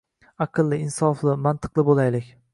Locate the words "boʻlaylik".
1.93-2.35